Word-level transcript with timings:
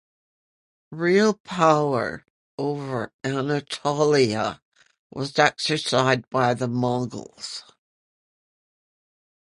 Real 0.93 1.35
power 1.35 2.25
over 2.57 3.13
Anatolia 3.23 4.59
was 5.11 5.37
exercised 5.37 6.27
by 6.31 6.55
the 6.55 6.67
Mongols. 6.67 7.63